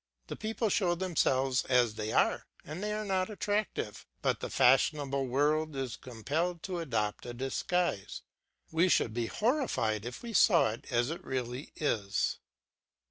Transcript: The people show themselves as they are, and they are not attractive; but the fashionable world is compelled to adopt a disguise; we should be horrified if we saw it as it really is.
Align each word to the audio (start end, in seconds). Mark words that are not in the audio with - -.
The 0.29 0.35
people 0.35 0.69
show 0.71 0.95
themselves 0.95 1.63
as 1.65 1.93
they 1.93 2.11
are, 2.11 2.47
and 2.65 2.81
they 2.81 2.91
are 2.91 3.05
not 3.05 3.29
attractive; 3.29 4.07
but 4.23 4.39
the 4.39 4.49
fashionable 4.49 5.27
world 5.27 5.75
is 5.75 5.95
compelled 5.95 6.63
to 6.63 6.79
adopt 6.79 7.23
a 7.23 7.35
disguise; 7.35 8.23
we 8.71 8.89
should 8.89 9.13
be 9.13 9.27
horrified 9.27 10.03
if 10.03 10.23
we 10.23 10.33
saw 10.33 10.71
it 10.71 10.85
as 10.91 11.11
it 11.11 11.23
really 11.23 11.71
is. 11.75 12.39